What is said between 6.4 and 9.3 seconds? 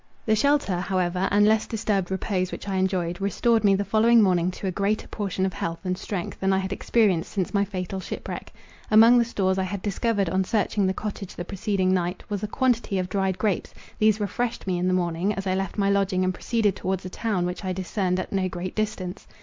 I had experienced since my fatal shipwreck. Among the